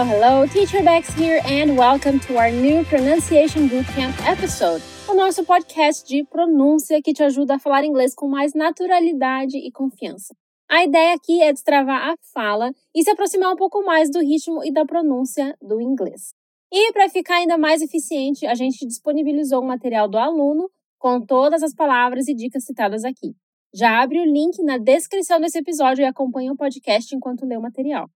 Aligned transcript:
hello, 0.00 0.12
hello. 0.12 0.46
Teacher 0.46 0.82
Bex 0.82 1.12
here 1.14 1.42
and 1.44 1.76
welcome 1.76 2.18
to 2.20 2.38
our 2.38 2.50
new 2.50 2.84
Pronunciation 2.86 3.68
Bootcamp 3.68 4.14
episode. 4.26 4.82
O 5.06 5.14
nosso 5.14 5.44
podcast 5.44 6.08
de 6.08 6.24
pronúncia 6.24 7.02
que 7.02 7.12
te 7.12 7.22
ajuda 7.22 7.56
a 7.56 7.58
falar 7.58 7.84
inglês 7.84 8.14
com 8.14 8.26
mais 8.26 8.54
naturalidade 8.54 9.58
e 9.58 9.70
confiança. 9.70 10.34
A 10.70 10.84
ideia 10.84 11.14
aqui 11.14 11.42
é 11.42 11.52
destravar 11.52 12.08
a 12.08 12.14
fala 12.32 12.72
e 12.94 13.02
se 13.02 13.10
aproximar 13.10 13.52
um 13.52 13.56
pouco 13.56 13.84
mais 13.84 14.10
do 14.10 14.20
ritmo 14.20 14.64
e 14.64 14.72
da 14.72 14.86
pronúncia 14.86 15.54
do 15.60 15.80
inglês. 15.80 16.32
E 16.72 16.92
para 16.92 17.10
ficar 17.10 17.36
ainda 17.36 17.58
mais 17.58 17.82
eficiente, 17.82 18.46
a 18.46 18.54
gente 18.54 18.86
disponibilizou 18.86 19.62
um 19.62 19.66
material 19.66 20.08
do 20.08 20.16
aluno 20.16 20.70
com 20.98 21.20
todas 21.20 21.62
as 21.62 21.74
palavras 21.74 22.26
e 22.26 22.34
dicas 22.34 22.64
citadas 22.64 23.04
aqui. 23.04 23.34
Já 23.74 24.02
abre 24.02 24.18
o 24.18 24.24
link 24.24 24.62
na 24.62 24.78
descrição 24.78 25.38
desse 25.38 25.58
episódio 25.58 26.02
e 26.02 26.06
acompanha 26.06 26.52
o 26.52 26.56
podcast 26.56 27.14
enquanto 27.14 27.44
lê 27.44 27.56
o 27.56 27.62
material. 27.62 28.08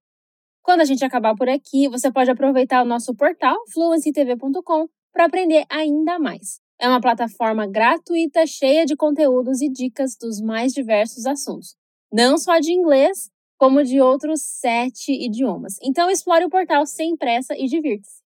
Quando 0.65 0.81
a 0.81 0.85
gente 0.85 1.05
acabar 1.05 1.35
por 1.35 1.47
aqui, 1.47 1.87
você 1.87 2.11
pode 2.11 2.31
aproveitar 2.31 2.81
o 2.81 2.87
nosso 2.87 3.13
portal 3.13 3.55
fluencytv.com 3.71 4.87
para 5.13 5.25
aprender 5.25 5.63
ainda 5.69 6.17
mais. 6.17 6.59
É 6.81 6.89
uma 6.89 6.99
plataforma 6.99 7.67
gratuita 7.67 8.47
cheia 8.47 8.83
de 8.83 8.95
conteúdos 8.95 9.61
e 9.61 9.69
dicas 9.69 10.17
dos 10.19 10.41
mais 10.41 10.73
diversos 10.73 11.27
assuntos, 11.27 11.75
não 12.11 12.35
só 12.39 12.57
de 12.57 12.73
inglês, 12.73 13.29
como 13.59 13.83
de 13.83 14.01
outros 14.01 14.41
sete 14.41 15.11
idiomas. 15.11 15.75
Então 15.83 16.09
explore 16.09 16.45
o 16.45 16.49
portal 16.49 16.83
sem 16.87 17.15
pressa 17.15 17.53
e 17.55 17.67
divirta-se. 17.67 18.23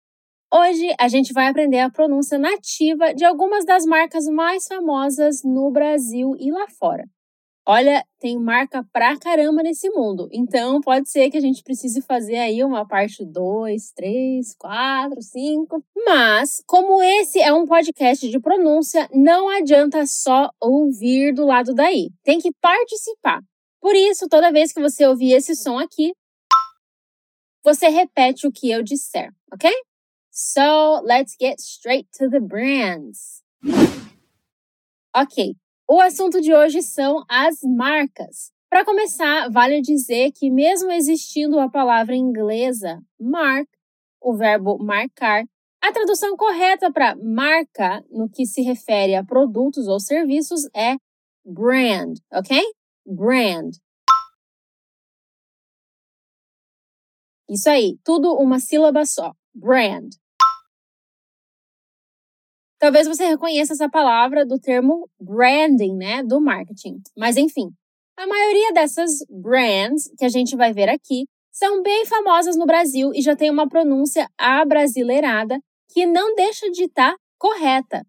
Hoje 0.49 0.95
a 0.97 1.09
gente 1.09 1.33
vai 1.33 1.47
aprender 1.47 1.81
a 1.81 1.91
pronúncia 1.91 2.39
nativa 2.39 3.13
de 3.13 3.25
algumas 3.25 3.65
das 3.65 3.83
marcas 3.83 4.25
mais 4.27 4.65
famosas 4.65 5.43
no 5.43 5.69
Brasil 5.71 6.37
e 6.39 6.49
lá 6.51 6.67
fora. 6.79 7.03
Olha, 7.71 8.03
tem 8.19 8.35
marca 8.39 8.83
pra 8.91 9.15
caramba 9.19 9.61
nesse 9.61 9.91
mundo, 9.91 10.27
então 10.31 10.81
pode 10.81 11.07
ser 11.07 11.29
que 11.29 11.37
a 11.37 11.39
gente 11.39 11.61
precise 11.61 12.01
fazer 12.01 12.37
aí 12.37 12.63
uma 12.63 12.83
parte 12.83 13.23
2, 13.23 13.91
3, 13.91 14.55
4, 14.57 15.21
5. 15.21 15.85
Mas, 16.03 16.63
como 16.65 16.99
esse 16.99 17.39
é 17.39 17.53
um 17.53 17.67
podcast 17.67 18.27
de 18.27 18.39
pronúncia, 18.39 19.07
não 19.13 19.47
adianta 19.47 20.03
só 20.07 20.49
ouvir 20.59 21.31
do 21.31 21.45
lado 21.45 21.75
daí, 21.75 22.09
tem 22.23 22.39
que 22.39 22.51
participar. 22.59 23.39
Por 23.79 23.95
isso, 23.95 24.27
toda 24.27 24.51
vez 24.51 24.73
que 24.73 24.81
você 24.81 25.05
ouvir 25.05 25.33
esse 25.33 25.55
som 25.55 25.77
aqui, 25.77 26.11
você 27.63 27.87
repete 27.87 28.47
o 28.47 28.51
que 28.51 28.71
eu 28.71 28.81
disser, 28.81 29.31
ok? 29.53 29.71
So 30.31 31.03
let's 31.03 31.35
get 31.39 31.59
straight 31.59 32.09
to 32.17 32.31
the 32.31 32.39
brands. 32.39 33.43
Ok, 35.15 35.55
o 35.89 35.99
assunto 35.99 36.39
de 36.39 36.53
hoje 36.53 36.83
são 36.83 37.25
as 37.27 37.55
marcas. 37.63 38.51
Para 38.69 38.85
começar, 38.85 39.49
vale 39.49 39.81
dizer 39.81 40.31
que, 40.31 40.51
mesmo 40.51 40.91
existindo 40.91 41.59
a 41.59 41.67
palavra 41.67 42.15
inglesa 42.15 43.01
mark, 43.19 43.67
o 44.21 44.35
verbo 44.35 44.77
marcar, 44.77 45.43
a 45.81 45.91
tradução 45.91 46.37
correta 46.37 46.91
para 46.91 47.15
marca, 47.15 48.05
no 48.11 48.29
que 48.29 48.45
se 48.45 48.61
refere 48.61 49.15
a 49.15 49.25
produtos 49.25 49.87
ou 49.87 49.99
serviços, 49.99 50.65
é 50.75 50.95
brand, 51.43 52.19
ok? 52.31 52.61
Brand. 53.03 53.73
Isso 57.49 57.67
aí, 57.67 57.97
tudo 58.03 58.35
uma 58.35 58.59
sílaba 58.59 59.07
só. 59.07 59.33
Brand. 59.55 60.09
Talvez 62.79 63.07
você 63.07 63.25
reconheça 63.25 63.73
essa 63.73 63.89
palavra 63.89 64.45
do 64.45 64.57
termo 64.57 65.09
branding, 65.19 65.95
né, 65.95 66.23
do 66.23 66.39
marketing. 66.39 67.01
Mas 67.17 67.35
enfim, 67.35 67.69
a 68.17 68.25
maioria 68.25 68.71
dessas 68.71 69.11
brands 69.29 70.09
que 70.17 70.23
a 70.23 70.29
gente 70.29 70.55
vai 70.55 70.73
ver 70.73 70.87
aqui 70.89 71.25
são 71.51 71.81
bem 71.81 72.05
famosas 72.05 72.55
no 72.55 72.65
Brasil 72.65 73.11
e 73.13 73.21
já 73.21 73.35
tem 73.35 73.49
uma 73.49 73.67
pronúncia 73.67 74.29
abrasileirada 74.37 75.59
que 75.91 76.05
não 76.05 76.33
deixa 76.35 76.69
de 76.71 76.83
estar 76.83 77.11
tá 77.11 77.17
correta. 77.37 78.05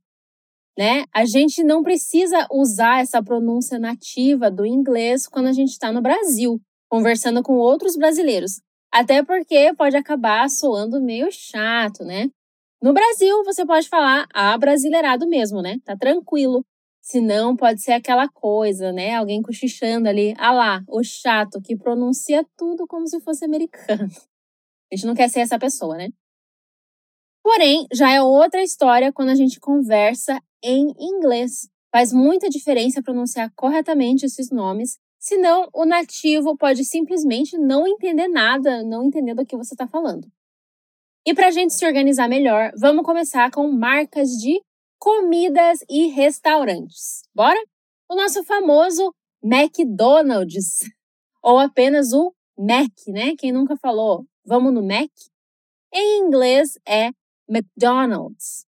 Né? 0.78 1.04
A 1.12 1.24
gente 1.24 1.64
não 1.64 1.82
precisa 1.82 2.46
usar 2.50 3.00
essa 3.00 3.22
pronúncia 3.22 3.78
nativa 3.78 4.50
do 4.50 4.64
inglês 4.64 5.26
quando 5.26 5.46
a 5.46 5.52
gente 5.52 5.70
está 5.70 5.90
no 5.90 6.00
Brasil, 6.00 6.60
conversando 6.88 7.42
com 7.42 7.54
outros 7.54 7.96
brasileiros. 7.96 8.60
Até 8.92 9.22
porque 9.22 9.74
pode 9.76 9.96
acabar 9.96 10.48
soando 10.48 11.00
meio 11.00 11.28
chato, 11.30 12.04
né? 12.04 12.28
No 12.82 12.94
Brasil, 12.94 13.44
você 13.44 13.66
pode 13.66 13.88
falar 13.88 14.26
abrasileirado 14.32 15.28
mesmo, 15.28 15.60
né? 15.60 15.78
Tá 15.84 15.94
tranquilo. 15.96 16.64
Se 17.02 17.20
não, 17.20 17.54
pode 17.54 17.82
ser 17.82 17.92
aquela 17.92 18.26
coisa, 18.28 18.90
né? 18.90 19.16
Alguém 19.16 19.42
cochichando 19.42 20.08
ali. 20.08 20.34
Ah 20.38 20.52
lá, 20.52 20.82
o 20.88 21.02
chato 21.02 21.60
que 21.60 21.76
pronuncia 21.76 22.44
tudo 22.56 22.86
como 22.86 23.06
se 23.06 23.20
fosse 23.20 23.44
americano. 23.44 24.08
A 24.90 24.96
gente 24.96 25.06
não 25.06 25.14
quer 25.14 25.28
ser 25.28 25.40
essa 25.40 25.58
pessoa, 25.58 25.96
né? 25.96 26.08
Porém, 27.42 27.86
já 27.92 28.10
é 28.10 28.22
outra 28.22 28.62
história 28.62 29.12
quando 29.12 29.28
a 29.30 29.34
gente 29.34 29.60
conversa 29.60 30.40
em 30.62 30.92
inglês. 30.98 31.68
Faz 31.92 32.12
muita 32.12 32.48
diferença 32.48 33.02
pronunciar 33.02 33.52
corretamente 33.54 34.24
esses 34.24 34.50
nomes, 34.50 34.98
senão 35.18 35.68
o 35.74 35.84
nativo 35.84 36.56
pode 36.56 36.84
simplesmente 36.84 37.58
não 37.58 37.86
entender 37.86 38.28
nada, 38.28 38.82
não 38.82 39.04
entender 39.04 39.34
do 39.34 39.44
que 39.44 39.56
você 39.56 39.74
está 39.74 39.86
falando. 39.86 40.30
E 41.30 41.34
para 41.34 41.46
a 41.46 41.50
gente 41.52 41.74
se 41.74 41.86
organizar 41.86 42.28
melhor, 42.28 42.72
vamos 42.76 43.04
começar 43.04 43.52
com 43.52 43.70
marcas 43.70 44.30
de 44.30 44.60
comidas 44.98 45.78
e 45.88 46.08
restaurantes. 46.08 47.22
Bora? 47.32 47.56
O 48.10 48.16
nosso 48.16 48.42
famoso 48.42 49.14
McDonald's, 49.40 50.80
ou 51.40 51.56
apenas 51.56 52.12
o 52.12 52.34
Mac, 52.58 52.90
né? 53.06 53.36
Quem 53.38 53.52
nunca 53.52 53.76
falou, 53.76 54.26
vamos 54.44 54.74
no 54.74 54.82
Mac? 54.82 55.08
Em 55.94 56.18
inglês 56.18 56.76
é 56.84 57.10
McDonald's. 57.48 58.66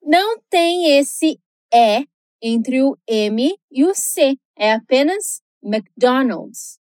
Não 0.00 0.38
tem 0.48 0.96
esse 0.96 1.36
E 1.74 2.06
entre 2.40 2.80
o 2.80 2.96
M 3.08 3.58
e 3.72 3.84
o 3.84 3.92
C, 3.92 4.36
é 4.56 4.72
apenas 4.72 5.42
McDonald's. 5.60 6.79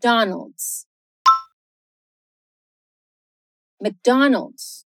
McDonald's. 0.00 0.84
McDonald's. 3.80 4.84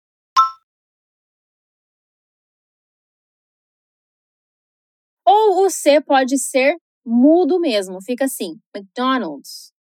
Ou 5.25 5.65
o 5.65 5.69
C 5.69 5.99
pode 5.99 6.37
ser 6.39 6.77
mudo 7.05 7.59
mesmo, 7.59 8.01
fica 8.01 8.23
assim: 8.23 8.57
McDonald's. 8.73 9.73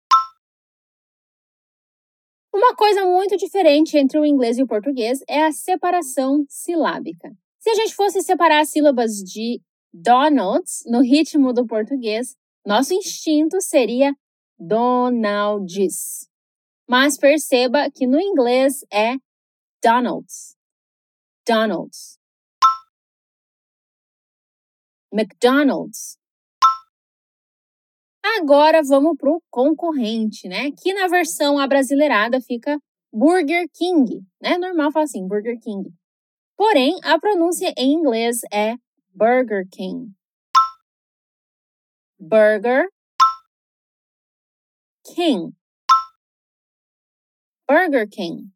Uma 2.52 2.74
coisa 2.74 3.06
muito 3.06 3.36
diferente 3.36 3.96
entre 3.96 4.18
o 4.18 4.26
inglês 4.26 4.58
e 4.58 4.64
o 4.64 4.66
português 4.66 5.20
é 5.28 5.44
a 5.44 5.52
separação 5.52 6.44
silábica. 6.48 7.30
Se 7.60 7.70
a 7.70 7.74
gente 7.74 7.94
fosse 7.94 8.20
separar 8.22 8.62
as 8.62 8.70
sílabas 8.70 9.12
de 9.18 9.62
Donald's 9.92 10.82
no 10.86 11.00
ritmo 11.02 11.52
do 11.52 11.64
português, 11.64 12.34
nosso 12.66 12.93
instinto 12.93 13.60
seria 13.60 14.12
Donald's. 14.59 16.28
Mas 16.88 17.16
perceba 17.16 17.88
que 17.91 18.09
no 18.09 18.21
inglês 18.21 18.84
é 18.93 19.15
Donald's. 19.81 20.56
Donald's. 21.47 22.19
McDonald's. 25.12 26.19
Agora 28.41 28.83
vamos 28.83 29.16
para 29.16 29.31
o 29.31 29.41
concorrente, 29.48 30.48
né? 30.48 30.72
Que 30.72 30.93
na 30.93 31.06
versão 31.06 31.60
abrasileirada 31.60 32.41
fica 32.41 32.77
Burger 33.12 33.69
King, 33.72 34.27
né? 34.43 34.59
Normal 34.59 34.91
falar 34.91 35.04
assim, 35.04 35.27
Burger 35.27 35.57
King. 35.60 35.89
Porém, 36.57 36.98
a 37.04 37.16
pronúncia 37.21 37.72
em 37.78 37.92
inglês 37.92 38.39
é 38.53 38.74
Burger 39.15 39.69
King. 39.71 40.16
Burger 42.18 42.89
King. 45.04 45.54
Burger 47.68 48.09
King. 48.09 48.51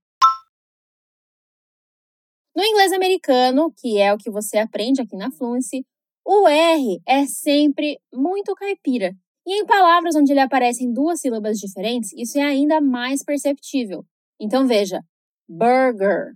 No 2.57 2.65
inglês 2.65 2.93
americano, 2.93 3.71
que 3.77 3.99
é 3.99 4.15
o 4.15 4.17
que 4.17 4.31
você 4.31 4.57
aprende 4.57 5.03
aqui 5.03 5.15
na 5.15 5.31
Fluency, 5.31 5.85
o 6.25 6.49
R 6.49 7.03
é 7.07 7.27
sempre 7.27 8.01
muito 8.13 8.55
caipira. 8.55 9.15
E 9.47 9.61
em 9.61 9.67
palavras 9.67 10.17
onde 10.17 10.33
ele 10.33 10.41
aparece 10.41 10.83
em 10.83 10.93
duas 10.93 11.21
sílabas 11.21 11.59
diferentes, 11.59 12.13
isso 12.15 12.39
é 12.39 12.43
ainda 12.43 12.81
mais 12.81 13.23
perceptível. 13.23 14.07
Então 14.41 14.67
veja, 14.67 15.03
burger. 15.47 16.33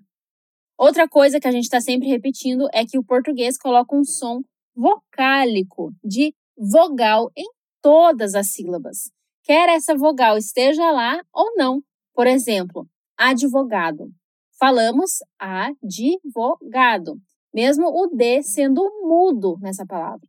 Outra 0.77 1.09
coisa 1.09 1.41
que 1.41 1.49
a 1.49 1.53
gente 1.53 1.65
está 1.65 1.81
sempre 1.81 2.07
repetindo 2.07 2.69
é 2.73 2.85
que 2.85 2.99
o 2.99 3.05
português 3.05 3.57
coloca 3.57 3.97
um 3.97 4.05
som 4.05 4.43
vocálico 4.77 5.91
de 6.05 6.35
vogal 6.57 7.31
em 7.37 7.47
todas 7.83 8.35
as 8.35 8.53
sílabas, 8.53 9.11
quer 9.43 9.69
essa 9.69 9.97
vogal 9.97 10.39
esteja 10.39 10.91
lá 10.91 11.21
ou 11.33 11.55
não. 11.57 11.83
Por 12.15 12.27
exemplo, 12.27 12.89
advogado. 13.17 14.11
Falamos 14.59 15.19
advogado, 15.39 17.17
mesmo 17.53 17.87
o 17.89 18.07
D 18.17 18.43
sendo 18.43 18.83
mudo 19.03 19.59
nessa 19.61 19.85
palavra. 19.85 20.27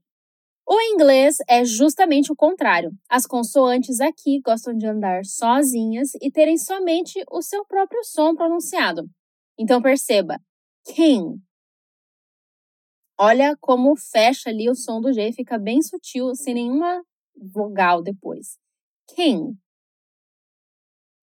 O 0.68 0.82
inglês 0.82 1.38
é 1.48 1.64
justamente 1.64 2.32
o 2.32 2.36
contrário. 2.36 2.92
As 3.08 3.28
consoantes 3.28 4.00
aqui 4.02 4.42
gostam 4.44 4.76
de 4.76 4.88
andar 4.88 5.24
sozinhas 5.24 6.10
e 6.20 6.32
terem 6.32 6.58
somente 6.58 7.24
o 7.30 7.40
seu 7.42 7.64
próprio 7.66 8.04
som 8.04 8.34
pronunciado. 8.34 9.08
Então 9.60 9.80
perceba, 9.80 10.40
king. 10.88 11.40
Olha 13.18 13.56
como 13.62 13.96
fecha 13.96 14.50
ali 14.50 14.70
o 14.70 14.76
som 14.76 15.00
do 15.00 15.14
G, 15.14 15.32
fica 15.32 15.58
bem 15.58 15.82
sutil, 15.82 16.36
sem 16.36 16.54
nenhuma 16.54 17.04
vogal 17.36 18.02
depois. 18.02 18.60
King. 19.08 19.58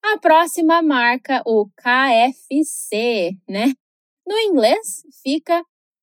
A 0.03 0.19
próxima 0.19 0.83
marca 0.83 1.43
o 1.47 1.69
KFC, 1.77 3.37
né? 3.49 3.75
No 4.27 4.39
inglês 4.39 5.03
fica 5.23 5.63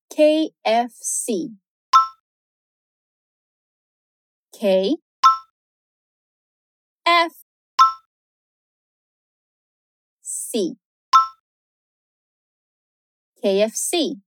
KFC. 0.09 1.49
K 4.51 4.95
F 7.05 7.35
C 10.21 10.75
KFC. 13.41 14.19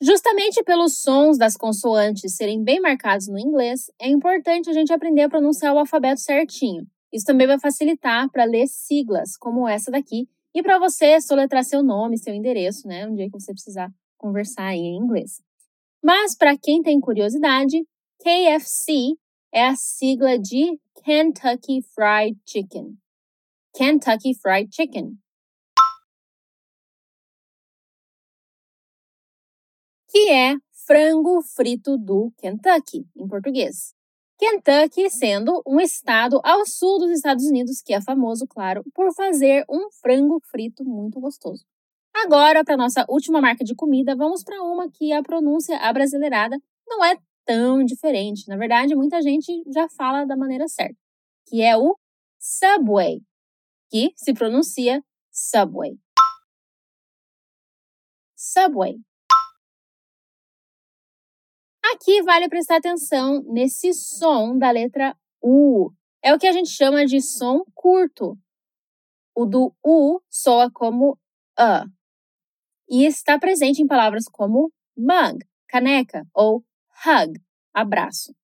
Justamente 0.00 0.62
pelos 0.62 0.98
sons 1.00 1.38
das 1.38 1.56
consoantes 1.56 2.36
serem 2.36 2.62
bem 2.62 2.80
marcados 2.80 3.28
no 3.28 3.38
inglês, 3.38 3.90
é 3.98 4.08
importante 4.08 4.68
a 4.68 4.72
gente 4.72 4.92
aprender 4.92 5.22
a 5.22 5.28
pronunciar 5.28 5.74
o 5.74 5.78
alfabeto 5.78 6.20
certinho. 6.20 6.86
Isso 7.10 7.24
também 7.24 7.46
vai 7.46 7.58
facilitar 7.58 8.30
para 8.30 8.44
ler 8.44 8.66
siglas, 8.66 9.36
como 9.38 9.66
essa 9.66 9.90
daqui, 9.90 10.28
e 10.54 10.62
para 10.62 10.78
você 10.78 11.18
soletrar 11.20 11.64
seu 11.64 11.82
nome, 11.82 12.18
seu 12.18 12.34
endereço, 12.34 12.86
né? 12.86 13.06
Um 13.06 13.14
dia 13.14 13.26
que 13.26 13.40
você 13.40 13.52
precisar 13.52 13.90
conversar 14.18 14.74
em 14.74 14.96
inglês. 14.96 15.40
Mas 16.02 16.36
para 16.36 16.56
quem 16.58 16.82
tem 16.82 17.00
curiosidade, 17.00 17.82
KFC 18.18 19.14
é 19.52 19.66
a 19.66 19.76
sigla 19.76 20.38
de 20.38 20.78
Kentucky 21.04 21.80
Fried 21.94 22.38
Chicken. 22.46 22.98
Kentucky 23.74 24.34
Fried 24.34 24.68
Chicken. 24.74 25.18
Que 30.16 30.30
é 30.30 30.56
frango 30.86 31.42
frito 31.42 31.98
do 31.98 32.32
Kentucky, 32.38 33.06
em 33.14 33.28
português. 33.28 33.92
Kentucky 34.38 35.10
sendo 35.10 35.62
um 35.66 35.78
estado 35.78 36.40
ao 36.42 36.64
sul 36.64 37.00
dos 37.00 37.10
Estados 37.10 37.44
Unidos 37.44 37.82
que 37.82 37.92
é 37.92 38.00
famoso, 38.00 38.46
claro, 38.46 38.82
por 38.94 39.12
fazer 39.14 39.66
um 39.68 39.90
frango 39.90 40.40
frito 40.50 40.82
muito 40.86 41.20
gostoso. 41.20 41.66
Agora, 42.14 42.64
para 42.64 42.78
nossa 42.78 43.04
última 43.10 43.42
marca 43.42 43.62
de 43.62 43.74
comida, 43.74 44.16
vamos 44.16 44.42
para 44.42 44.62
uma 44.62 44.90
que 44.90 45.12
a 45.12 45.22
pronúncia 45.22 45.76
abrasileirada 45.76 46.58
não 46.88 47.04
é 47.04 47.18
tão 47.44 47.84
diferente. 47.84 48.48
Na 48.48 48.56
verdade, 48.56 48.94
muita 48.94 49.20
gente 49.20 49.52
já 49.70 49.86
fala 49.90 50.24
da 50.24 50.34
maneira 50.34 50.66
certa, 50.66 50.96
que 51.46 51.60
é 51.60 51.76
o 51.76 51.94
Subway, 52.38 53.20
que 53.90 54.14
se 54.16 54.32
pronuncia 54.32 55.04
Subway. 55.30 55.98
Subway. 58.34 58.98
Aqui 61.92 62.22
vale 62.22 62.48
prestar 62.48 62.76
atenção 62.76 63.42
nesse 63.44 63.92
som 63.92 64.58
da 64.58 64.70
letra 64.70 65.16
U. 65.42 65.92
É 66.22 66.34
o 66.34 66.38
que 66.38 66.46
a 66.46 66.52
gente 66.52 66.70
chama 66.70 67.06
de 67.06 67.20
som 67.20 67.64
curto. 67.74 68.36
O 69.34 69.44
do 69.44 69.72
U 69.84 70.20
soa 70.28 70.70
como 70.70 71.18
A 71.58 71.86
e 72.88 73.04
está 73.04 73.38
presente 73.38 73.82
em 73.82 73.86
palavras 73.86 74.24
como 74.30 74.72
mug, 74.96 75.44
caneca, 75.68 76.26
ou 76.32 76.64
hug, 77.04 77.40
abraço. 77.74 78.34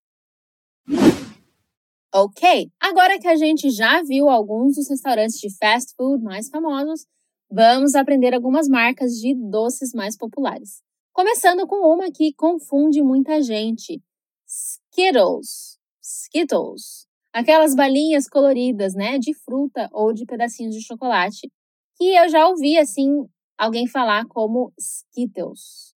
Ok, 2.14 2.70
agora 2.78 3.18
que 3.18 3.28
a 3.28 3.36
gente 3.36 3.70
já 3.70 4.02
viu 4.02 4.28
alguns 4.28 4.76
dos 4.76 4.90
restaurantes 4.90 5.38
de 5.38 5.48
fast 5.56 5.94
food 5.96 6.22
mais 6.22 6.48
famosos, 6.50 7.06
vamos 7.50 7.94
aprender 7.94 8.34
algumas 8.34 8.68
marcas 8.68 9.12
de 9.12 9.34
doces 9.34 9.92
mais 9.94 10.16
populares. 10.16 10.82
Começando 11.12 11.66
com 11.66 11.76
uma 11.94 12.10
que 12.10 12.32
confunde 12.32 13.02
muita 13.02 13.42
gente: 13.42 14.02
Skittles. 14.46 15.78
Skittles. 16.02 17.06
Aquelas 17.32 17.74
balinhas 17.74 18.26
coloridas, 18.28 18.94
né, 18.94 19.18
de 19.18 19.34
fruta 19.34 19.88
ou 19.92 20.12
de 20.12 20.24
pedacinhos 20.24 20.74
de 20.74 20.82
chocolate, 20.82 21.50
que 21.96 22.14
eu 22.14 22.28
já 22.28 22.48
ouvi 22.48 22.78
assim 22.78 23.26
alguém 23.58 23.86
falar 23.86 24.26
como 24.26 24.72
Skittles. 24.78 25.94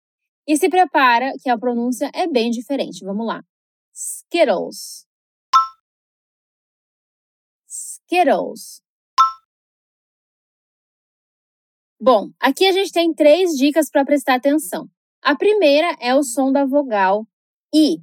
E 0.48 0.58
se 0.58 0.68
prepara 0.68 1.34
que 1.42 1.50
a 1.50 1.58
pronúncia 1.58 2.10
é 2.14 2.28
bem 2.28 2.50
diferente. 2.50 3.06
Vamos 3.06 3.26
lá. 3.26 3.44
Skittles. 3.94 5.06
Skittles. 7.68 8.82
Bom, 12.02 12.32
aqui 12.40 12.68
a 12.68 12.72
gente 12.72 12.92
tem 12.92 13.14
três 13.14 13.52
dicas 13.52 13.90
para 13.90 14.04
prestar 14.04 14.36
atenção. 14.36 14.90
A 15.24 15.38
primeira 15.38 15.96
é 16.02 16.14
o 16.14 16.22
som 16.22 16.52
da 16.52 16.66
vogal 16.66 17.26
I. 17.74 17.98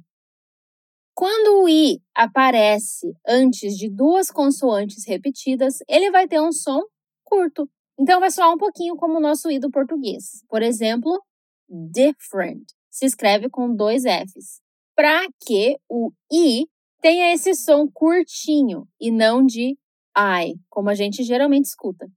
Quando 1.13 1.61
o 1.61 1.69
I 1.69 2.01
aparece 2.15 3.13
antes 3.27 3.77
de 3.77 3.87
duas 3.89 4.31
consoantes 4.31 5.05
repetidas, 5.05 5.83
ele 5.87 6.09
vai 6.09 6.27
ter 6.27 6.41
um 6.41 6.51
som 6.51 6.81
curto. 7.23 7.69
Então, 7.99 8.19
vai 8.19 8.31
soar 8.31 8.51
um 8.51 8.57
pouquinho 8.57 8.95
como 8.95 9.17
o 9.17 9.21
nosso 9.21 9.51
I 9.51 9.59
do 9.59 9.69
português. 9.69 10.43
Por 10.49 10.63
exemplo, 10.63 11.23
different 11.69 12.63
se 12.89 13.05
escreve 13.05 13.51
com 13.51 13.75
dois 13.75 14.01
Fs. 14.01 14.59
Para 14.95 15.21
que 15.45 15.77
o 15.87 16.11
I 16.31 16.65
tenha 17.01 17.33
esse 17.33 17.53
som 17.53 17.87
curtinho 17.87 18.87
e 18.99 19.11
não 19.11 19.45
de 19.45 19.77
I, 20.17 20.55
como 20.69 20.89
a 20.89 20.95
gente 20.95 21.21
geralmente 21.23 21.65
escuta. 21.65 22.07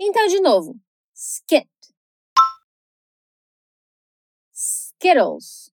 Então, 0.00 0.26
de 0.26 0.40
novo, 0.40 0.74
skit, 1.14 1.68
skittles. 5.04 5.70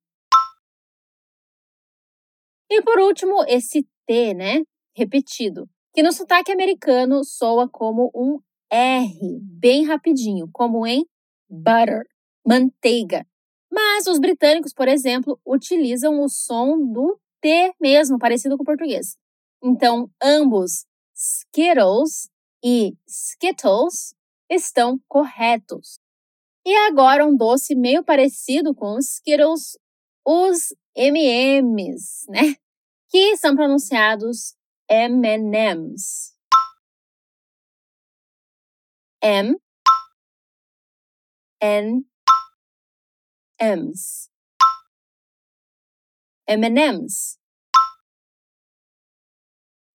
E 2.70 2.82
por 2.82 3.00
último, 3.00 3.44
esse 3.48 3.88
T, 4.06 4.34
né? 4.34 4.62
Repetido, 4.96 5.70
que 5.94 6.04
no 6.04 6.12
sotaque 6.12 6.52
americano 6.52 7.24
soa 7.24 7.70
como 7.70 8.12
um 8.14 8.40
R, 8.70 9.40
bem 9.42 9.86
rapidinho, 9.86 10.50
como 10.52 10.86
em 10.86 11.06
butter, 11.50 12.06
manteiga. 12.46 13.26
Mas 13.72 14.06
os 14.08 14.20
britânicos, 14.20 14.74
por 14.74 14.88
exemplo, 14.90 15.40
utilizam 15.46 16.22
o 16.22 16.28
som 16.28 16.78
do 16.92 17.18
T 17.42 17.74
mesmo, 17.80 18.20
parecido 18.20 18.58
com 18.58 18.64
o 18.64 18.66
português. 18.66 19.16
Então, 19.64 20.10
ambos 20.22 20.86
Skittles 21.16 22.30
e 22.64 22.94
Skittles 23.08 24.14
estão 24.50 25.00
corretos. 25.08 26.00
E 26.66 26.76
agora 26.88 27.26
um 27.26 27.36
doce 27.36 27.76
meio 27.76 28.04
parecido 28.04 28.74
com 28.76 28.96
os 28.96 29.16
Skittles, 29.16 29.78
os 30.26 30.74
M&M's, 30.96 32.26
né? 32.30 32.56
Que 33.10 33.36
são 33.38 33.56
pronunciados 33.56 34.56
M&M's. 34.90 36.36
M 39.24 39.56
N 41.62 42.06
M's 43.60 44.32
M&M's 46.48 47.38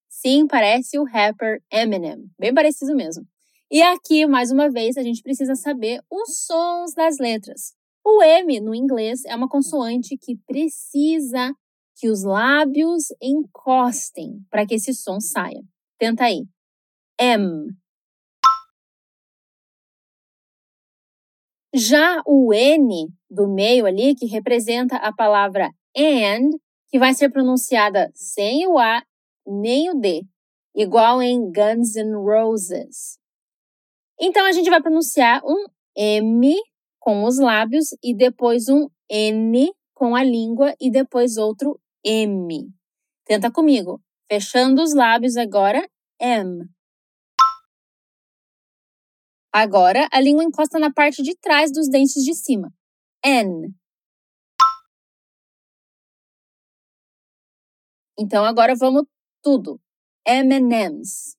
Sim, 0.09 0.47
parece 0.47 0.99
o 0.99 1.05
rapper 1.05 1.63
Eminem, 1.71 2.31
bem 2.39 2.55
parecido 2.55 2.95
mesmo. 2.97 3.27
E 3.71 3.83
aqui, 3.83 4.27
mais 4.27 4.53
uma 4.53 4.71
vez, 4.71 4.97
a 4.97 5.03
gente 5.03 5.23
precisa 5.23 5.57
saber 5.57 6.01
os 6.09 6.45
sons 6.47 6.95
das 6.95 7.19
letras. 7.19 7.75
O 8.05 8.23
M 8.23 8.61
no 8.61 8.73
inglês 8.73 9.25
é 9.25 9.35
uma 9.35 9.49
consoante 9.49 10.17
que 10.17 10.37
precisa 10.47 11.53
que 11.97 12.09
os 12.09 12.23
lábios 12.23 13.07
encostem 13.21 14.41
para 14.49 14.65
que 14.65 14.77
esse 14.77 14.95
som 14.95 15.19
saia. 15.19 15.61
Tenta 15.99 16.25
aí. 16.25 16.47
M. 17.19 17.75
Já 21.75 22.23
o 22.25 22.55
N 22.55 23.09
do 23.29 23.49
meio 23.49 23.85
ali, 23.85 24.15
que 24.15 24.27
representa 24.27 24.97
a 24.99 25.13
palavra 25.13 25.73
and, 25.97 26.51
que 26.89 27.01
vai 27.01 27.15
ser 27.15 27.31
pronunciada 27.31 28.13
sem 28.15 28.69
o 28.69 28.79
A 28.79 29.03
nem 29.45 29.91
o 29.91 29.95
D, 29.95 30.25
igual 30.75 31.21
em 31.21 31.51
Guns 31.51 31.97
N' 31.97 32.15
Roses. 32.15 33.19
Então 34.21 34.47
a 34.47 34.53
gente 34.53 34.71
vai 34.71 34.81
pronunciar 34.81 35.43
um 35.45 35.67
M 35.97 36.57
com 36.99 37.25
os 37.25 37.39
lábios 37.39 37.95
e 38.03 38.15
depois 38.15 38.69
um 38.69 38.89
N 39.09 39.73
com 39.95 40.15
a 40.17 40.23
língua 40.23 40.75
e 40.81 40.91
depois 40.91 41.37
outro 41.37 41.81
M. 42.05 42.73
Tenta 43.25 43.51
comigo. 43.51 44.03
Fechando 44.31 44.83
os 44.83 44.95
lábios 44.95 45.37
agora, 45.37 45.89
M. 46.21 46.69
Agora 49.53 50.09
a 50.13 50.21
língua 50.21 50.45
encosta 50.45 50.79
na 50.79 50.93
parte 50.93 51.23
de 51.23 51.35
trás 51.37 51.73
dos 51.73 51.89
dentes 51.89 52.23
de 52.25 52.35
cima. 52.35 52.73
N. 53.25 53.75
Então 58.19 58.45
agora 58.45 58.75
vamos 58.75 59.05
tudo. 59.43 59.81
M&M's. 60.27 61.36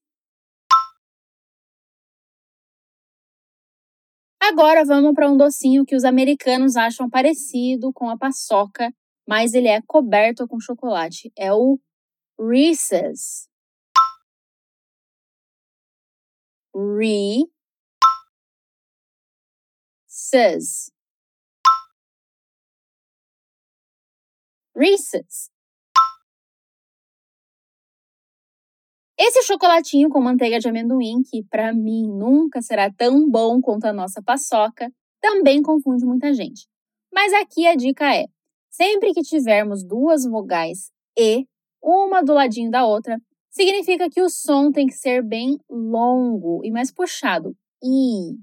Agora 4.49 4.85
vamos 4.85 5.13
para 5.13 5.29
um 5.29 5.35
docinho 5.35 5.85
que 5.85 5.95
os 5.95 6.05
americanos 6.05 6.77
acham 6.77 7.09
parecido 7.09 7.91
com 7.91 8.09
a 8.09 8.17
paçoca, 8.17 8.93
mas 9.27 9.53
ele 9.53 9.67
é 9.67 9.81
coberto 9.85 10.47
com 10.47 10.59
chocolate. 10.59 11.31
É 11.37 11.51
o 11.53 11.77
Reese's. 12.39 13.49
Re 16.73 17.43
Reese's. 20.33 20.91
Reese's. 24.75 25.56
Esse 29.19 29.41
chocolatinho 29.41 30.09
com 30.09 30.21
manteiga 30.21 30.59
de 30.59 30.67
amendoim, 30.67 31.23
que 31.23 31.43
para 31.43 31.73
mim 31.73 32.07
nunca 32.07 32.61
será 32.61 32.93
tão 32.93 33.27
bom 33.27 33.59
quanto 33.59 33.85
a 33.85 33.93
nossa 33.93 34.21
paçoca, 34.21 34.91
também 35.19 35.63
confunde 35.63 36.05
muita 36.05 36.31
gente. 36.35 36.67
Mas 37.11 37.33
aqui 37.33 37.65
a 37.65 37.75
dica 37.75 38.15
é: 38.15 38.27
sempre 38.69 39.13
que 39.13 39.23
tivermos 39.23 39.83
duas 39.83 40.23
vogais 40.23 40.91
e, 41.17 41.47
uma 41.81 42.21
do 42.21 42.33
ladinho 42.33 42.69
da 42.69 42.85
outra, 42.85 43.19
significa 43.49 44.07
que 44.07 44.21
o 44.21 44.29
som 44.29 44.71
tem 44.71 44.85
que 44.85 44.93
ser 44.93 45.23
bem 45.23 45.57
longo 45.67 46.63
e 46.63 46.69
mais 46.69 46.93
puxado. 46.93 47.55
I. 47.83 48.37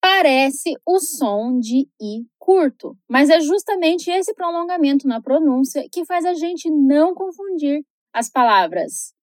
Parece 0.00 0.74
o 0.84 0.98
som 0.98 1.60
de 1.60 1.88
I 2.00 2.26
curto, 2.36 2.96
mas 3.08 3.30
é 3.30 3.40
justamente 3.40 4.10
esse 4.10 4.34
prolongamento 4.34 5.06
na 5.06 5.22
pronúncia 5.22 5.86
que 5.90 6.04
faz 6.04 6.24
a 6.24 6.34
gente 6.34 6.68
não 6.68 7.14
confundir 7.14 7.84
as 8.12 8.28
palavras 8.28 9.15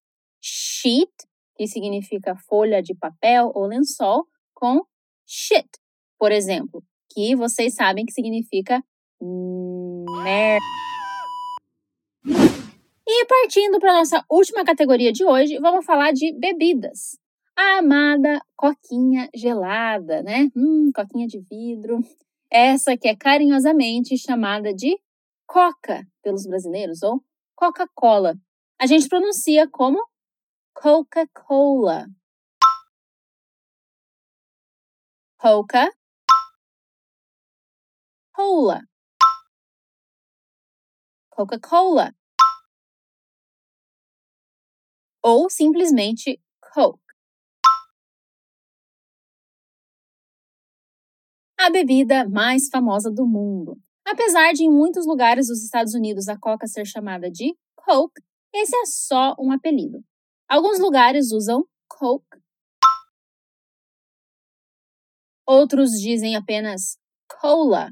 sheet, 0.43 1.12
que 1.55 1.65
significa 1.67 2.35
folha 2.35 2.83
de 2.83 2.93
papel 2.93 3.50
ou 3.55 3.65
lençol, 3.65 4.27
com 4.53 4.81
shit, 5.25 5.69
por 6.19 6.31
exemplo, 6.31 6.83
que 7.13 7.35
vocês 7.35 7.75
sabem 7.75 8.05
que 8.05 8.12
significa 8.12 8.83
merda. 9.21 10.65
E 13.07 13.25
partindo 13.25 13.79
para 13.79 13.93
nossa 13.93 14.25
última 14.29 14.65
categoria 14.65 15.12
de 15.12 15.23
hoje, 15.23 15.59
vamos 15.59 15.85
falar 15.85 16.12
de 16.12 16.33
bebidas. 16.33 17.17
A 17.55 17.77
amada 17.77 18.41
coquinha 18.55 19.29
gelada, 19.33 20.23
né? 20.23 20.50
Hum, 20.55 20.91
coquinha 20.93 21.27
de 21.27 21.39
vidro. 21.39 22.00
Essa 22.51 22.97
que 22.97 23.07
é 23.07 23.15
carinhosamente 23.15 24.17
chamada 24.17 24.73
de 24.73 24.97
coca 25.45 26.05
pelos 26.23 26.45
brasileiros 26.47 27.03
ou 27.03 27.21
Coca-Cola. 27.55 28.35
A 28.79 28.88
gente 28.88 29.07
pronuncia 29.07 29.67
como 29.69 30.00
Coca-Cola. 30.74 32.08
Coca 35.38 35.89
Cola. 38.34 38.82
Coca-Cola. 41.30 42.13
Ou 45.24 45.50
simplesmente 45.50 46.42
Coke. 46.60 47.00
A 51.58 51.70
bebida 51.70 52.27
mais 52.27 52.68
famosa 52.68 53.10
do 53.10 53.25
mundo. 53.25 53.80
Apesar 54.06 54.51
de 54.53 54.63
em 54.63 54.70
muitos 54.72 55.06
lugares 55.06 55.48
dos 55.48 55.63
Estados 55.63 55.94
Unidos 55.94 56.27
a 56.27 56.38
Coca 56.38 56.68
ser 56.68 56.86
chamada 56.86 57.32
de 57.32 57.56
Coke, 57.75 58.22
esse 58.53 58.75
é 58.75 58.86
só 58.86 59.34
um 59.39 59.51
apelido. 59.51 60.03
Alguns 60.53 60.79
lugares 60.79 61.31
usam 61.31 61.67
Coke. 61.88 62.39
Outros 65.48 65.93
dizem 66.00 66.36
apenas 66.36 66.95
Cola. 67.27 67.91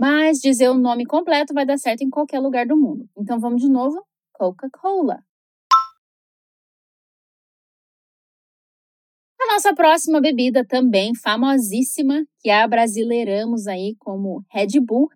Mas 0.00 0.38
dizer 0.38 0.70
o 0.70 0.74
nome 0.74 1.04
completo 1.04 1.52
vai 1.52 1.66
dar 1.66 1.76
certo 1.76 2.00
em 2.00 2.08
qualquer 2.08 2.40
lugar 2.40 2.66
do 2.66 2.78
mundo. 2.78 3.10
Então 3.14 3.38
vamos 3.38 3.60
de 3.60 3.68
novo: 3.68 4.02
Coca-Cola. 4.32 5.22
A 9.38 9.52
nossa 9.52 9.74
próxima 9.74 10.18
bebida, 10.18 10.66
também 10.66 11.14
famosíssima, 11.14 12.26
que 12.40 12.48
a 12.48 12.66
brasileiramos 12.66 13.66
aí 13.66 13.94
como 13.98 14.42
Red 14.50 14.80
Bull, 14.80 15.10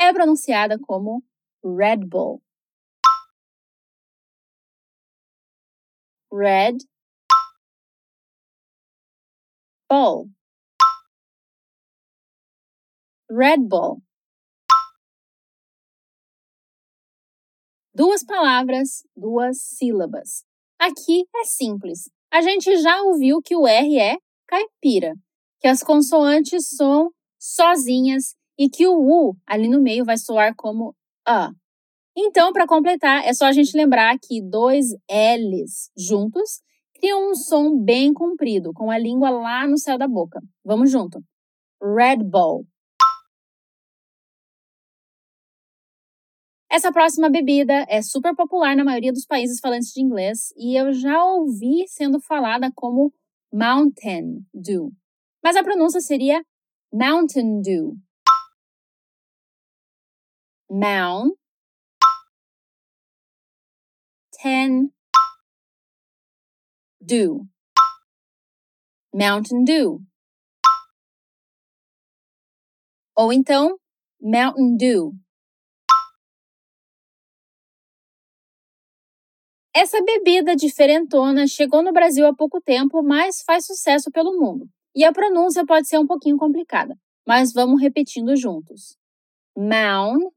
é 0.00 0.12
pronunciada 0.12 0.76
como 0.80 1.22
Red 1.62 1.98
Bull. 1.98 2.42
Red 6.30 6.78
bull 9.88 10.30
Red 13.30 13.68
Bull 13.68 14.02
Duas 17.94 18.22
palavras, 18.22 19.02
duas 19.16 19.60
sílabas. 19.60 20.44
Aqui 20.78 21.24
é 21.34 21.44
simples. 21.44 22.08
A 22.32 22.40
gente 22.40 22.76
já 22.76 23.02
ouviu 23.02 23.42
que 23.42 23.56
o 23.56 23.66
R 23.66 23.98
é 23.98 24.16
caipira, 24.46 25.14
que 25.58 25.66
as 25.66 25.82
consoantes 25.82 26.68
soam 26.68 27.10
sozinhas 27.40 28.36
e 28.56 28.68
que 28.68 28.86
o 28.86 28.94
U 29.00 29.36
ali 29.44 29.68
no 29.68 29.82
meio 29.82 30.04
vai 30.04 30.16
soar 30.16 30.54
como 30.56 30.94
A. 31.26 31.50
Então, 32.20 32.52
para 32.52 32.66
completar, 32.66 33.24
é 33.24 33.32
só 33.32 33.44
a 33.44 33.52
gente 33.52 33.76
lembrar 33.76 34.18
que 34.18 34.42
dois 34.42 34.86
L's 35.08 35.88
juntos 35.96 36.60
criam 36.96 37.30
um 37.30 37.34
som 37.36 37.78
bem 37.78 38.12
comprido, 38.12 38.72
com 38.72 38.90
a 38.90 38.98
língua 38.98 39.30
lá 39.30 39.68
no 39.68 39.78
céu 39.78 39.96
da 39.96 40.08
boca. 40.08 40.40
Vamos 40.64 40.90
junto. 40.90 41.22
Red 41.80 42.24
Bull. 42.24 42.66
Essa 46.68 46.90
próxima 46.90 47.30
bebida 47.30 47.86
é 47.88 48.02
super 48.02 48.34
popular 48.34 48.74
na 48.74 48.82
maioria 48.82 49.12
dos 49.12 49.24
países 49.24 49.60
falantes 49.60 49.92
de 49.92 50.02
inglês 50.02 50.52
e 50.56 50.76
eu 50.76 50.92
já 50.92 51.24
ouvi 51.24 51.86
sendo 51.86 52.20
falada 52.20 52.68
como 52.74 53.14
Mountain 53.52 54.44
Dew. 54.52 54.90
Mas 55.40 55.54
a 55.54 55.62
pronúncia 55.62 56.00
seria 56.00 56.44
Mountain 56.92 57.60
Dew. 57.62 57.96
Mount 60.68 61.38
ten 64.40 64.88
dew 67.00 67.48
Mountain 69.12 69.64
Dew 69.64 70.00
ou 73.16 73.32
então 73.32 73.76
Mountain 74.20 74.76
Dew. 74.76 75.12
Essa 79.74 80.00
bebida 80.02 80.54
diferentona 80.54 81.46
chegou 81.48 81.82
no 81.82 81.92
Brasil 81.92 82.26
há 82.26 82.34
pouco 82.34 82.60
tempo, 82.60 83.02
mas 83.02 83.42
faz 83.42 83.66
sucesso 83.66 84.10
pelo 84.12 84.38
mundo. 84.38 84.68
E 84.94 85.04
a 85.04 85.12
pronúncia 85.12 85.64
pode 85.66 85.88
ser 85.88 85.98
um 85.98 86.06
pouquinho 86.06 86.36
complicada, 86.36 86.96
mas 87.26 87.52
vamos 87.52 87.80
repetindo 87.80 88.36
juntos. 88.36 88.96
Mountain 89.56 90.30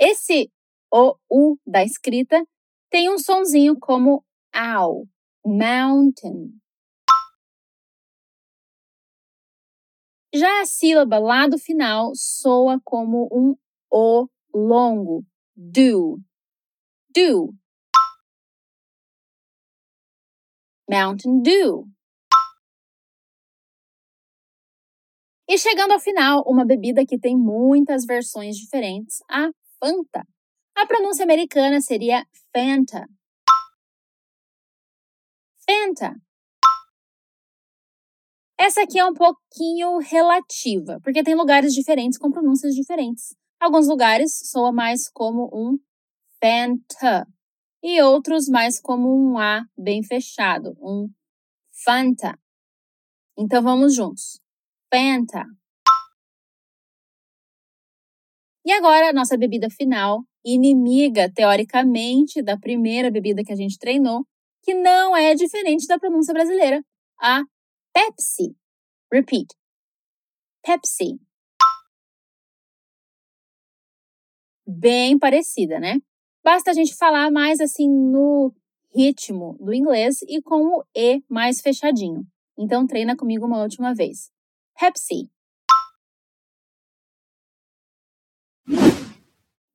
Esse 0.00 0.50
o 0.92 1.16
U 1.30 1.58
da 1.66 1.84
escrita 1.84 2.42
tem 2.90 3.10
um 3.10 3.18
sonzinho 3.18 3.78
como 3.78 4.24
AU, 4.52 5.06
mountain. 5.44 6.50
Já 10.34 10.60
a 10.60 10.66
sílaba 10.66 11.18
lá 11.18 11.46
do 11.46 11.58
final 11.58 12.12
soa 12.14 12.80
como 12.84 13.28
um 13.32 13.56
O 13.90 14.28
longo, 14.54 15.24
do, 15.56 16.20
do. 17.14 17.54
Mountain 20.88 21.42
Dew. 21.42 21.86
E 25.48 25.56
chegando 25.56 25.92
ao 25.92 26.00
final, 26.00 26.44
uma 26.46 26.64
bebida 26.64 27.06
que 27.06 27.18
tem 27.18 27.36
muitas 27.36 28.04
versões 28.04 28.56
diferentes, 28.56 29.18
a 29.30 29.50
Fanta. 29.80 30.26
A 30.80 30.86
pronúncia 30.86 31.24
americana 31.24 31.80
seria 31.80 32.24
Fanta. 32.54 33.08
Fanta. 35.66 36.14
Essa 38.56 38.82
aqui 38.82 38.96
é 38.96 39.04
um 39.04 39.12
pouquinho 39.12 39.98
relativa, 39.98 41.00
porque 41.02 41.24
tem 41.24 41.34
lugares 41.34 41.74
diferentes 41.74 42.16
com 42.16 42.30
pronúncias 42.30 42.76
diferentes. 42.76 43.34
Alguns 43.58 43.88
lugares 43.88 44.30
soa 44.50 44.70
mais 44.70 45.10
como 45.10 45.50
um 45.52 45.80
Fanta 46.40 47.26
e 47.82 48.00
outros 48.00 48.46
mais 48.46 48.80
como 48.80 49.08
um 49.08 49.36
A 49.36 49.64
bem 49.76 50.04
fechado, 50.04 50.76
um 50.80 51.10
Fanta. 51.84 52.38
Então 53.36 53.60
vamos 53.64 53.96
juntos. 53.96 54.40
Fanta. 54.94 55.44
E 58.64 58.70
agora, 58.70 59.12
nossa 59.12 59.36
bebida 59.36 59.68
final, 59.70 60.27
inimiga, 60.44 61.30
teoricamente, 61.32 62.42
da 62.42 62.56
primeira 62.56 63.10
bebida 63.10 63.42
que 63.44 63.52
a 63.52 63.56
gente 63.56 63.78
treinou, 63.78 64.24
que 64.62 64.74
não 64.74 65.16
é 65.16 65.34
diferente 65.34 65.86
da 65.86 65.98
pronúncia 65.98 66.32
brasileira, 66.32 66.82
a 67.20 67.42
Pepsi. 67.92 68.54
Repeat. 69.12 69.48
Pepsi. 70.62 71.18
Bem 74.66 75.18
parecida, 75.18 75.80
né? 75.80 75.98
Basta 76.44 76.70
a 76.70 76.74
gente 76.74 76.94
falar 76.94 77.30
mais 77.30 77.60
assim 77.60 77.88
no 77.88 78.54
ritmo 78.94 79.56
do 79.60 79.72
inglês 79.72 80.20
e 80.22 80.42
com 80.42 80.78
o 80.78 80.84
E 80.94 81.22
mais 81.28 81.60
fechadinho. 81.60 82.26
Então 82.58 82.86
treina 82.86 83.16
comigo 83.16 83.46
uma 83.46 83.62
última 83.62 83.94
vez. 83.94 84.30
Pepsi. 84.78 85.30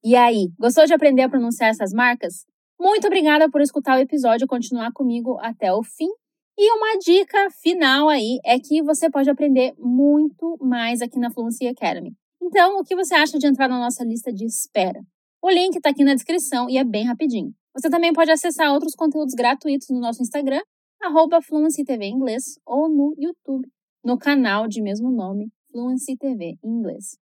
E 0.06 0.18
aí, 0.18 0.50
gostou 0.60 0.86
de 0.86 0.94
aprender 0.94 1.22
a 1.22 1.30
pronunciar 1.30 1.70
essas 1.70 1.94
marcas? 1.94 2.46
Muito 2.78 3.08
obrigada 3.08 3.50
por 3.50 3.62
escutar 3.62 3.98
o 3.98 4.02
episódio 4.02 4.44
e 4.44 4.48
continuar 4.48 4.92
comigo 4.92 5.38
até 5.40 5.72
o 5.72 5.82
fim. 5.82 6.10
E 6.58 6.72
uma 6.74 7.00
dica 7.00 7.50
final 7.62 8.10
aí 8.10 8.38
é 8.44 8.60
que 8.60 8.84
você 8.84 9.10
pode 9.10 9.30
aprender 9.30 9.74
muito 9.80 10.58
mais 10.60 11.02
aqui 11.02 11.18
na 11.18 11.32
Fluency 11.32 11.68
Academy. 11.68 12.14
Então, 12.42 12.80
o 12.80 12.84
que 12.84 12.98
você 12.98 13.16
acha 13.16 13.40
de 13.40 13.48
entrar 13.48 13.70
na 13.70 13.80
nossa 13.80 14.04
lista 14.04 14.30
de 14.34 14.46
espera? 14.46 15.00
O 15.42 15.50
link 15.50 15.78
está 15.78 15.92
aqui 15.92 16.04
na 16.04 16.14
descrição 16.14 16.70
e 16.70 16.78
é 16.78 16.84
bem 16.84 17.06
rapidinho. 17.06 17.54
Você 17.74 17.90
também 17.90 18.12
pode 18.12 18.30
acessar 18.30 18.74
outros 18.74 18.96
conteúdos 18.96 19.34
gratuitos 19.34 19.88
no 19.90 20.02
nosso 20.02 20.22
Instagram, 20.22 20.62
arroba 21.02 21.42
Fluency 21.42 21.86
TV 21.86 22.08
inglês, 22.08 22.60
ou 22.66 22.90
no 22.90 23.16
YouTube, 23.18 23.70
no 24.04 24.18
canal 24.18 24.68
de 24.68 24.82
mesmo 24.82 25.10
nome, 25.10 25.50
Fluency 25.72 26.18
TV 26.18 26.58
inglês. 26.62 27.23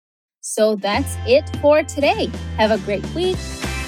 So 0.49 0.77
that's 0.77 1.17
it 1.27 1.45
for 1.61 1.83
today. 1.83 2.31
Have 2.57 2.71
a 2.71 2.79
great 2.85 3.05
week. 3.15 3.37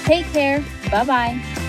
Take 0.03 0.25
care. 0.33 0.63
Bye 0.91 1.05
bye. 1.05 1.68